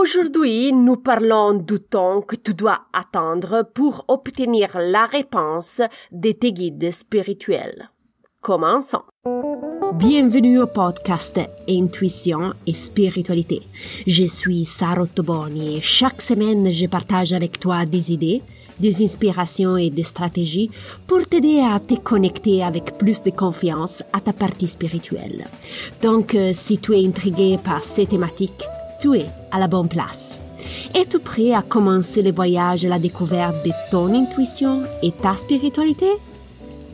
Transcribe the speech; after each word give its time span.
Aujourd'hui, 0.00 0.72
nous 0.72 0.96
parlons 0.96 1.52
du 1.52 1.78
temps 1.78 2.22
que 2.22 2.34
tu 2.34 2.54
dois 2.54 2.80
attendre 2.90 3.68
pour 3.74 4.06
obtenir 4.08 4.78
la 4.80 5.04
réponse 5.04 5.82
de 6.10 6.32
tes 6.32 6.54
guides 6.54 6.90
spirituels. 6.90 7.90
Commençons. 8.40 9.02
Bienvenue 9.92 10.62
au 10.62 10.66
podcast 10.66 11.38
Intuition 11.68 12.54
et 12.66 12.72
Spiritualité. 12.72 13.60
Je 14.06 14.24
suis 14.24 14.64
Sarah 14.64 15.06
Toboni 15.06 15.76
et 15.76 15.80
chaque 15.82 16.22
semaine 16.22 16.72
je 16.72 16.86
partage 16.86 17.34
avec 17.34 17.60
toi 17.60 17.84
des 17.84 18.10
idées, 18.10 18.40
des 18.78 19.04
inspirations 19.04 19.76
et 19.76 19.90
des 19.90 20.04
stratégies 20.04 20.70
pour 21.06 21.26
t'aider 21.26 21.60
à 21.60 21.78
te 21.78 21.94
connecter 21.94 22.64
avec 22.64 22.96
plus 22.96 23.22
de 23.22 23.30
confiance 23.30 24.02
à 24.14 24.20
ta 24.20 24.32
partie 24.32 24.68
spirituelle. 24.68 25.44
Donc, 26.00 26.34
euh, 26.34 26.52
si 26.54 26.78
tu 26.78 26.94
es 26.94 27.06
intrigué 27.06 27.58
par 27.62 27.84
ces 27.84 28.06
thématiques, 28.06 28.64
tu 29.00 29.16
es 29.16 29.26
à 29.50 29.58
la 29.58 29.66
bonne 29.66 29.88
place. 29.88 30.40
Es-tu 30.94 31.18
prêt 31.18 31.52
à 31.52 31.62
commencer 31.62 32.22
le 32.22 32.32
voyage 32.32 32.84
à 32.84 32.88
la 32.88 32.98
découverte 32.98 33.64
de 33.64 33.72
ton 33.90 34.14
intuition 34.14 34.82
et 35.02 35.12
ta 35.12 35.36
spiritualité? 35.36 36.10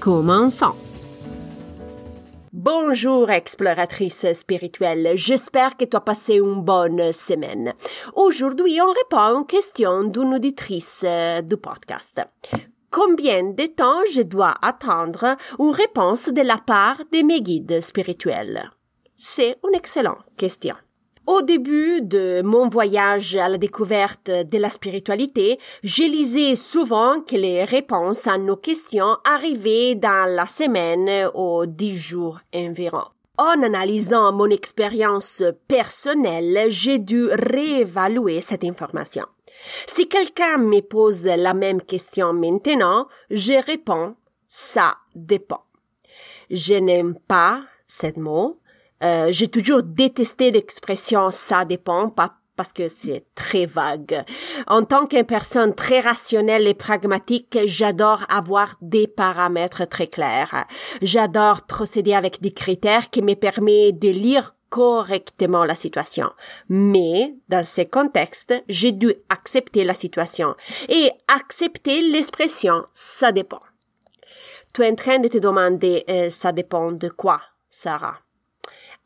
Commençons! 0.00 0.74
Bonjour 2.52 3.30
exploratrice 3.30 4.32
spirituelle, 4.32 5.12
j'espère 5.14 5.76
que 5.76 5.84
tu 5.84 5.96
as 5.96 6.00
passé 6.00 6.34
une 6.34 6.62
bonne 6.62 7.12
semaine. 7.12 7.74
Aujourd'hui, 8.16 8.78
on 8.80 8.90
répond 8.90 9.40
aux 9.40 9.44
questions 9.44 10.04
d'une 10.04 10.34
auditrice 10.34 11.04
euh, 11.06 11.42
du 11.42 11.56
podcast. 11.56 12.20
Combien 12.90 13.44
de 13.44 13.66
temps 13.66 14.04
je 14.12 14.22
dois 14.22 14.54
attendre 14.62 15.36
une 15.58 15.70
réponse 15.70 16.28
de 16.28 16.42
la 16.42 16.58
part 16.58 16.98
de 17.12 17.24
mes 17.24 17.40
guides 17.40 17.80
spirituels? 17.80 18.70
C'est 19.16 19.56
une 19.66 19.76
excellente 19.76 20.24
question. 20.36 20.74
Au 21.26 21.42
début 21.42 22.00
de 22.02 22.42
mon 22.42 22.68
voyage 22.68 23.36
à 23.36 23.48
la 23.48 23.58
découverte 23.58 24.30
de 24.30 24.58
la 24.58 24.70
spiritualité, 24.70 25.58
je 25.82 26.02
lisais 26.02 26.56
souvent 26.56 27.20
que 27.20 27.36
les 27.36 27.64
réponses 27.64 28.26
à 28.26 28.38
nos 28.38 28.56
questions 28.56 29.16
arrivaient 29.24 29.94
dans 29.94 30.28
la 30.34 30.46
semaine 30.46 31.30
ou 31.34 31.66
dix 31.66 31.96
jours 31.96 32.40
environ. 32.54 33.04
En 33.38 33.62
analysant 33.62 34.32
mon 34.32 34.50
expérience 34.50 35.42
personnelle, 35.68 36.66
j'ai 36.68 36.98
dû 36.98 37.26
réévaluer 37.26 38.40
cette 38.40 38.64
information. 38.64 39.26
Si 39.86 40.08
quelqu'un 40.08 40.58
me 40.58 40.80
pose 40.80 41.24
la 41.24 41.54
même 41.54 41.82
question 41.82 42.32
maintenant, 42.32 43.06
je 43.30 43.64
réponds 43.64 44.16
ça 44.52 44.96
dépend. 45.14 45.64
Je 46.50 46.74
n'aime 46.74 47.16
pas 47.28 47.62
ce 47.86 48.18
mot 48.18 48.59
euh, 49.02 49.28
j'ai 49.30 49.48
toujours 49.48 49.82
détesté 49.82 50.50
l'expression 50.50 51.30
ça 51.30 51.64
dépend, 51.64 52.10
pas 52.10 52.34
parce 52.60 52.74
que 52.74 52.88
c'est 52.88 53.24
très 53.34 53.64
vague. 53.64 54.22
En 54.66 54.84
tant 54.84 55.06
qu'une 55.06 55.24
personne 55.24 55.74
très 55.74 56.00
rationnelle 56.00 56.66
et 56.66 56.74
pragmatique, 56.74 57.58
j'adore 57.64 58.26
avoir 58.28 58.74
des 58.82 59.06
paramètres 59.06 59.86
très 59.86 60.08
clairs. 60.08 60.66
J'adore 61.00 61.62
procéder 61.62 62.12
avec 62.12 62.42
des 62.42 62.52
critères 62.52 63.08
qui 63.08 63.22
me 63.22 63.32
permettent 63.32 63.98
de 63.98 64.10
lire 64.10 64.56
correctement 64.68 65.64
la 65.64 65.74
situation. 65.74 66.30
Mais, 66.68 67.34
dans 67.48 67.64
ces 67.64 67.86
contextes, 67.86 68.52
j'ai 68.68 68.92
dû 68.92 69.14
accepter 69.30 69.82
la 69.82 69.94
situation 69.94 70.54
et 70.90 71.10
accepter 71.28 72.02
l'expression 72.02 72.84
ça 72.92 73.32
dépend. 73.32 73.62
Tu 74.74 74.82
es 74.82 74.90
en 74.90 74.96
train 74.96 75.18
de 75.18 75.28
te 75.28 75.38
demander 75.38 76.04
euh, 76.10 76.28
ça 76.28 76.52
dépend 76.52 76.92
de 76.92 77.08
quoi, 77.08 77.40
Sarah? 77.70 78.18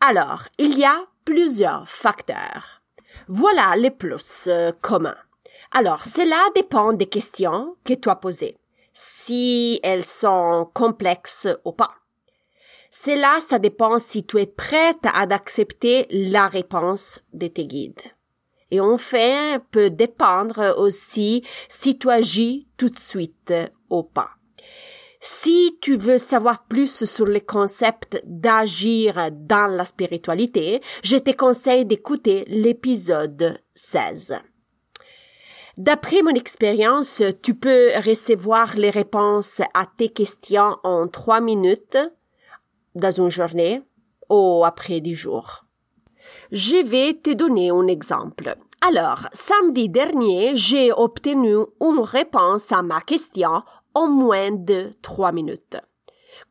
Alors, 0.07 0.43
il 0.59 0.79
y 0.79 0.85
a 0.85 1.07
plusieurs 1.25 1.89
facteurs. 1.89 2.83
Voilà 3.27 3.75
les 3.75 3.91
plus 3.91 4.49
euh, 4.49 4.71
communs. 4.83 5.17
Alors, 5.73 6.05
cela 6.05 6.37
dépend 6.55 6.93
des 6.93 7.07
questions 7.07 7.77
que 7.85 7.95
tu 7.95 8.11
as 8.11 8.17
posées, 8.17 8.59
si 8.93 9.81
elles 9.83 10.05
sont 10.05 10.71
complexes 10.75 11.49
ou 11.65 11.73
pas. 11.73 11.95
Cela, 12.91 13.39
ça 13.41 13.59
dépend 13.59 13.99
si 13.99 14.27
tu 14.27 14.39
es 14.39 14.47
prête 14.47 15.05
à 15.05 15.23
accepter 15.23 16.07
la 16.11 16.49
réponse 16.49 17.23
de 17.33 17.47
tes 17.47 17.65
guides. 17.65 18.03
Et 18.71 18.81
enfin, 18.81 19.59
peut 19.71 19.89
dépendre 19.89 20.75
aussi 20.77 21.43
si 21.71 21.99
tu 21.99 22.11
agis 22.11 22.69
tout 22.77 22.91
de 22.91 22.99
suite 22.99 23.55
ou 23.89 24.03
pas. 24.03 24.33
Si 25.27 25.79
tu 25.81 25.97
veux 25.97 26.19
savoir 26.19 26.65
plus 26.65 27.07
sur 27.07 27.25
le 27.25 27.41
concept 27.41 28.21
d'agir 28.27 29.31
dans 29.33 29.75
la 29.75 29.87
spiritualité, 29.87 30.83
je 31.03 31.17
te 31.17 31.31
conseille 31.31 31.87
d'écouter 31.87 32.45
l'épisode 32.47 33.59
16. 33.75 34.35
D'après 35.79 36.21
mon 36.21 36.35
expérience, 36.35 37.23
tu 37.43 37.55
peux 37.55 37.89
recevoir 38.05 38.77
les 38.77 38.91
réponses 38.91 39.63
à 39.73 39.87
tes 39.87 40.11
questions 40.11 40.77
en 40.85 41.09
trois 41.09 41.41
minutes 41.41 41.97
dans 42.95 43.11
une 43.11 43.31
journée 43.31 43.81
ou 44.29 44.63
après 44.67 45.01
dix 45.01 45.15
jours. 45.15 45.65
Je 46.53 46.85
vais 46.85 47.15
te 47.15 47.33
donner 47.33 47.71
un 47.71 47.87
exemple. 47.87 48.57
Alors, 48.87 49.29
samedi 49.33 49.89
dernier, 49.89 50.55
j'ai 50.55 50.93
obtenu 50.93 51.57
une 51.81 52.01
réponse 52.01 52.71
à 52.71 52.83
ma 52.83 53.01
question 53.01 53.63
en 53.95 54.09
moins 54.09 54.51
de 54.51 54.91
trois 55.01 55.33
minutes. 55.33 55.79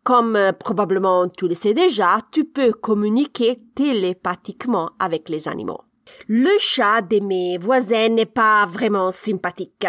Comme 0.04 0.36
euh, 0.36 0.52
probablement 0.52 1.30
tu 1.30 1.48
le 1.48 1.54
sais 1.54 1.76
déjà, 1.76 2.18
tu 2.32 2.46
peux 2.46 2.74
communiquer 2.74 3.60
télépathiquement 3.76 4.90
avec 4.98 5.30
les 5.30 5.48
animaux. 5.48 5.82
Le 6.28 6.50
chat 6.58 7.02
de 7.02 7.20
mes 7.20 7.60
voisins 7.60 8.10
n'est 8.10 8.26
pas 8.26 8.66
vraiment 8.66 9.12
sympathique. 9.12 9.86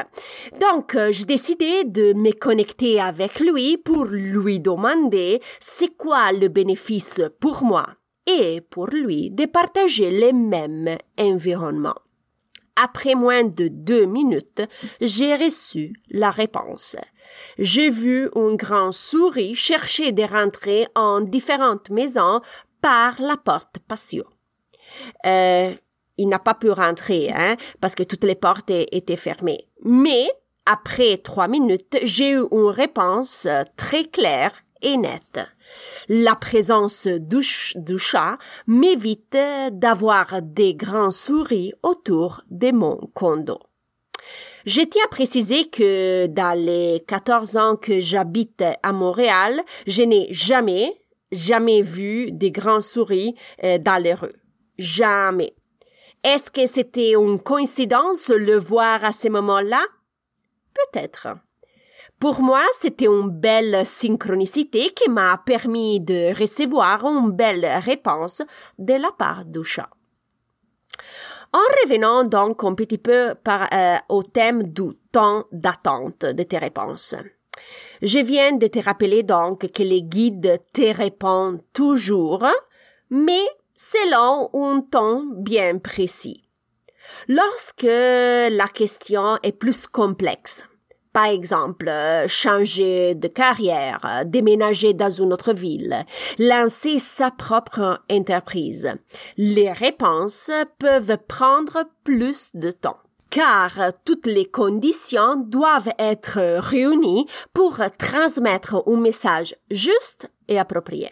Donc, 0.61 0.97
euh, 0.97 1.13
j'ai 1.13 1.25
décidé 1.25 1.85
de 1.85 2.13
me 2.13 2.33
connecter 2.33 3.01
avec 3.01 3.41
lui 3.41 3.79
pour 3.79 4.05
lui 4.05 4.61
demander 4.61 5.41
c'est 5.61 5.97
quoi 5.97 6.31
le 6.33 6.49
bénéfice 6.49 7.23
pour 7.41 7.63
moi 7.63 7.87
et 8.27 8.61
pour 8.61 8.89
lui 8.89 9.31
de 9.31 9.47
partager 9.47 10.11
les 10.11 10.35
mêmes 10.35 10.99
environnements. 11.19 11.95
Après 12.77 13.15
moins 13.15 13.45
de 13.45 13.69
deux 13.69 14.07
minutes, 14.07 14.63
j'ai 15.01 15.37
reçu 15.37 15.95
la 16.11 16.31
réponse. 16.31 16.97
J'ai 17.59 17.89
vu 17.89 18.29
une 18.35 18.57
grande 18.57 18.93
souris 18.93 19.55
chercher 19.55 20.13
de 20.13 20.23
rentrer 20.23 20.87
en 20.95 21.21
différentes 21.21 21.91
maisons 21.91 22.41
par 22.81 23.21
la 23.21 23.37
porte 23.37 23.79
patio. 23.87 24.25
Euh, 25.27 25.73
il 26.17 26.29
n'a 26.29 26.39
pas 26.39 26.55
pu 26.55 26.71
rentrer, 26.71 27.31
hein, 27.31 27.57
parce 27.81 27.95
que 27.95 28.03
toutes 28.03 28.25
les 28.25 28.35
portes 28.35 28.71
étaient 28.71 29.17
fermées. 29.17 29.69
Mais, 29.83 30.29
après 30.67 31.17
trois 31.19 31.49
minutes, 31.49 31.97
j'ai 32.03 32.33
eu 32.33 32.45
une 32.51 32.69
réponse 32.69 33.49
très 33.77 34.05
claire 34.05 34.64
et 34.83 34.97
nette. 34.97 35.41
La 36.09 36.35
présence 36.35 37.07
du, 37.07 37.43
chat 37.99 38.39
m'évite 38.67 39.37
d'avoir 39.73 40.43
des 40.43 40.75
grands 40.75 41.11
souris 41.11 41.73
autour 41.83 42.43
de 42.51 42.73
mon 42.73 42.97
condo. 43.15 43.59
Je 44.67 44.81
tiens 44.81 45.05
à 45.05 45.09
préciser 45.09 45.69
que 45.69 46.27
dans 46.27 46.59
les 46.59 47.03
14 47.07 47.57
ans 47.57 47.77
que 47.77 48.01
j'habite 48.01 48.65
à 48.83 48.93
Montréal, 48.93 49.63
je 49.87 50.03
n'ai 50.03 50.27
jamais, 50.31 50.99
jamais 51.33 51.83
vu 51.83 52.33
des 52.33 52.51
grands 52.51 52.81
souris 52.81 53.35
euh, 53.63 53.79
dans 53.79 54.03
les 54.03 54.15
rues. 54.15 54.41
Jamais. 54.79 55.55
Est-ce 56.23 56.51
que 56.51 56.67
c'était 56.67 57.13
une 57.13 57.39
coïncidence 57.39 58.31
le 58.31 58.59
voir 58.59 59.05
à 59.05 59.13
ce 59.13 59.29
moment-là? 59.29 59.85
Peut-être. 60.73 61.29
Pour 62.19 62.41
moi, 62.41 62.63
c'était 62.81 63.07
une 63.07 63.31
belle 63.31 63.85
synchronicité 63.85 64.91
qui 64.91 65.11
m'a 65.11 65.39
permis 65.45 66.01
de 66.01 66.39
recevoir 66.39 67.05
une 67.05 67.33
belle 67.33 67.67
réponse 67.85 68.43
de 68.79 68.95
la 68.95 69.11
part 69.13 69.45
du 69.45 69.65
chat. 69.65 69.91
En 71.53 71.63
revenant 71.83 72.25
donc 72.25 72.65
un 72.65 72.75
petit 72.75 72.99
peu 72.99 73.35
par, 73.45 73.69
euh, 73.73 73.97
au 74.09 74.23
thème 74.23 74.65
du 74.65 74.95
temps 75.13 75.45
d'attente 75.53 76.25
de 76.25 76.43
tes 76.43 76.59
réponses. 76.59 77.15
Je 78.03 78.19
viens 78.19 78.53
de 78.53 78.67
te 78.67 78.81
rappeler 78.81 79.23
donc 79.23 79.71
que 79.71 79.83
les 79.83 80.03
guides 80.03 80.61
te 80.73 80.95
répondent 80.95 81.63
toujours, 81.73 82.45
mais 83.11 83.47
selon 83.77 84.51
un 84.53 84.81
temps 84.81 85.23
bien 85.37 85.79
précis. 85.79 86.43
Lorsque 87.29 87.83
la 87.83 88.69
question 88.73 89.39
est 89.43 89.53
plus 89.53 89.87
complexe, 89.87 90.65
par 91.15 91.27
exemple, 91.27 91.89
euh, 91.89 92.27
changer 92.27 93.15
de 93.15 93.29
carrière, 93.29 94.01
euh, 94.05 94.25
déménager 94.25 94.95
dans 94.95 95.11
une 95.11 95.33
autre 95.33 95.53
ville, 95.53 96.05
lancer 96.41 96.99
sa 96.99 97.31
propre 97.31 98.03
entreprise. 98.11 98.93
Les 99.37 99.71
réponses 99.71 100.51
peuvent 100.81 101.17
prendre 101.29 101.85
plus 102.03 102.51
de 102.55 102.73
temps 102.73 102.99
car 103.31 103.73
toutes 104.05 104.27
les 104.27 104.45
conditions 104.45 105.37
doivent 105.37 105.93
être 105.99 106.39
réunies 106.61 107.27
pour 107.53 107.81
transmettre 107.99 108.85
un 108.87 108.97
message 108.97 109.57
juste 109.73 110.31
et 110.47 110.57
approprié. 110.57 111.11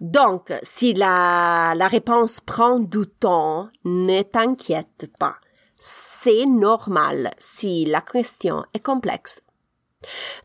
Donc, 0.00 0.52
si 0.62 0.92
la, 0.92 1.72
la 1.74 1.88
réponse 1.88 2.40
prend 2.40 2.78
du 2.78 3.06
temps, 3.06 3.68
ne 3.84 4.20
t'inquiète 4.22 5.10
pas. 5.18 5.36
C'est 5.78 6.46
normal 6.46 7.30
si 7.38 7.84
la 7.84 8.00
question 8.00 8.64
est 8.74 8.82
complexe. 8.82 9.42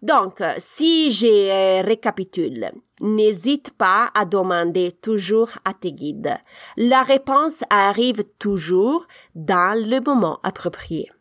Donc, 0.02 0.42
si 0.58 1.12
je 1.12 1.84
récapitule, 1.84 2.72
n'hésite 3.02 3.72
pas 3.72 4.10
à 4.14 4.26
demander 4.26 4.92
toujours 4.92 5.50
à 5.66 5.74
tes 5.74 5.94
guides. 5.94 6.36
La 6.78 7.04
réponse 7.04 7.64
arrive 7.70 8.24
toujours 8.40 9.06
dans 9.36 9.78
le 9.78 10.00
moment 10.00 10.40
approprié. 10.44 11.12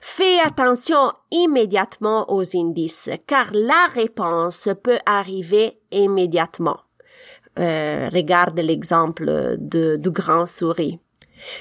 Fais 0.00 0.38
attention 0.40 1.12
immédiatement 1.30 2.32
aux 2.32 2.56
indices, 2.56 3.10
car 3.26 3.50
la 3.52 3.88
réponse 3.92 4.68
peut 4.82 4.98
arriver 5.04 5.80
immédiatement. 5.90 6.78
Euh, 7.58 8.08
regarde 8.12 8.58
l'exemple 8.58 9.56
de, 9.58 9.96
du 9.96 10.10
grand 10.10 10.46
souris. 10.46 10.98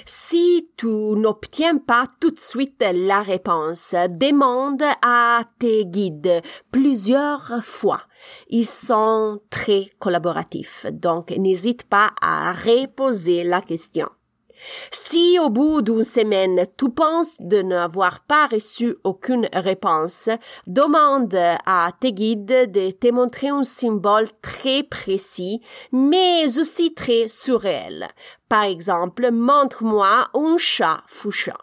Si 0.05 0.69
tu 0.77 0.87
n'obtiens 0.87 1.77
pas 1.77 2.05
tout 2.19 2.31
de 2.31 2.39
suite 2.39 2.83
la 2.93 3.21
réponse, 3.21 3.95
demande 4.09 4.83
à 5.01 5.43
tes 5.59 5.85
guides 5.85 6.41
plusieurs 6.71 7.63
fois. 7.63 8.01
Ils 8.49 8.65
sont 8.65 9.39
très 9.49 9.89
collaboratifs, 9.99 10.85
donc 10.91 11.31
n'hésite 11.31 11.83
pas 11.83 12.11
à 12.21 12.53
reposer 12.53 13.43
la 13.43 13.61
question. 13.61 14.09
Si 14.91 15.37
au 15.39 15.49
bout 15.49 15.81
d'une 15.81 16.03
semaine 16.03 16.65
tu 16.77 16.89
penses 16.89 17.35
de 17.39 17.61
n'avoir 17.61 18.21
pas 18.21 18.47
reçu 18.47 18.95
aucune 19.03 19.47
réponse, 19.53 20.29
demande 20.67 21.35
à 21.65 21.91
tes 21.99 22.13
guides 22.13 22.71
de 22.71 22.91
te 22.91 23.11
montrer 23.11 23.49
un 23.49 23.63
symbole 23.63 24.27
très 24.41 24.83
précis, 24.83 25.61
mais 25.91 26.57
aussi 26.57 26.93
très 26.93 27.27
surréel. 27.27 28.07
Par 28.53 28.65
exemple, 28.65 29.31
montre-moi 29.31 30.27
un 30.35 30.57
chat 30.59 31.01
fouchant. 31.07 31.57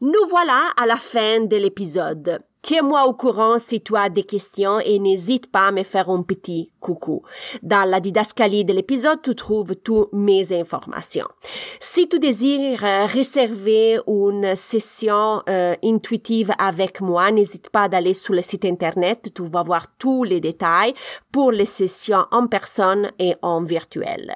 Nous 0.00 0.26
voilà 0.30 0.70
à 0.78 0.86
la 0.86 0.96
fin 0.96 1.40
de 1.42 1.56
l'épisode. 1.56 2.42
Tiens-moi 2.62 3.04
au 3.04 3.12
courant 3.12 3.58
si 3.58 3.82
tu 3.82 3.94
as 3.96 4.08
des 4.08 4.22
questions 4.22 4.80
et 4.80 4.98
n'hésite 4.98 5.52
pas 5.52 5.66
à 5.66 5.72
me 5.72 5.82
faire 5.82 6.08
un 6.08 6.22
petit 6.22 6.72
coucou. 6.80 7.20
Dans 7.62 7.86
la 7.86 8.00
didascalie 8.00 8.64
de 8.64 8.72
l'épisode, 8.72 9.20
tu 9.20 9.34
trouves 9.34 9.76
toutes 9.76 10.10
mes 10.14 10.58
informations. 10.58 11.28
Si 11.80 12.08
tu 12.08 12.18
désires 12.18 12.80
réserver 13.06 13.98
une 14.06 14.54
session 14.54 15.42
euh, 15.50 15.74
intuitive 15.84 16.50
avec 16.58 17.02
moi, 17.02 17.30
n'hésite 17.30 17.68
pas 17.68 17.90
d'aller 17.90 18.14
sur 18.14 18.32
le 18.32 18.40
site 18.40 18.64
internet. 18.64 19.28
Tu 19.34 19.42
vas 19.42 19.64
voir 19.64 19.84
tous 19.98 20.24
les 20.24 20.40
détails 20.40 20.94
pour 21.30 21.52
les 21.52 21.66
sessions 21.66 22.24
en 22.30 22.46
personne 22.46 23.10
et 23.18 23.34
en 23.42 23.62
virtuel. 23.62 24.34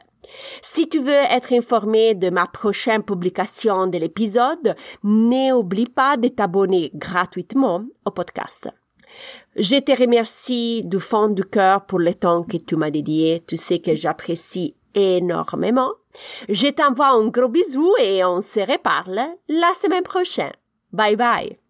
Si 0.62 0.88
tu 0.88 1.00
veux 1.00 1.12
être 1.12 1.52
informé 1.52 2.14
de 2.14 2.30
ma 2.30 2.46
prochaine 2.46 3.02
publication 3.02 3.86
de 3.86 3.98
l'épisode, 3.98 4.74
n'oublie 5.02 5.86
pas 5.86 6.16
de 6.16 6.28
t'abonner 6.28 6.90
gratuitement 6.94 7.84
au 8.04 8.10
podcast. 8.10 8.68
Je 9.56 9.78
te 9.80 9.92
remercie 9.98 10.82
du 10.84 10.98
fond 10.98 11.28
du 11.28 11.44
cœur 11.44 11.86
pour 11.86 11.98
le 11.98 12.14
temps 12.14 12.42
que 12.42 12.56
tu 12.56 12.76
m'as 12.76 12.90
dédié. 12.90 13.42
Tu 13.46 13.56
sais 13.56 13.78
que 13.78 13.94
j'apprécie 13.94 14.74
énormément. 14.94 15.92
Je 16.48 16.68
t'envoie 16.68 17.10
un 17.10 17.26
gros 17.28 17.48
bisou 17.48 17.94
et 18.00 18.24
on 18.24 18.40
se 18.40 18.60
reparle 18.60 19.20
la 19.48 19.74
semaine 19.74 20.04
prochaine. 20.04 20.52
Bye 20.92 21.16
bye. 21.16 21.63